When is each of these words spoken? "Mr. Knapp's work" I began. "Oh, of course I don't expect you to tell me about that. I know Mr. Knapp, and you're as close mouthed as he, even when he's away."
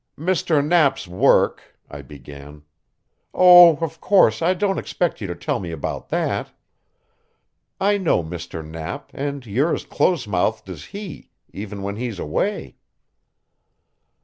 "Mr. 0.17 0.65
Knapp's 0.67 1.07
work" 1.07 1.75
I 1.97 2.01
began. 2.01 2.63
"Oh, 3.35 3.77
of 3.77 4.01
course 4.01 4.41
I 4.41 4.55
don't 4.55 4.79
expect 4.79 5.21
you 5.21 5.27
to 5.27 5.35
tell 5.35 5.59
me 5.59 5.69
about 5.69 6.09
that. 6.09 6.49
I 7.79 7.99
know 7.99 8.23
Mr. 8.23 8.67
Knapp, 8.67 9.11
and 9.13 9.45
you're 9.45 9.75
as 9.75 9.85
close 9.85 10.25
mouthed 10.25 10.67
as 10.71 10.85
he, 10.85 11.29
even 11.53 11.83
when 11.83 11.97
he's 11.97 12.17
away." 12.17 12.77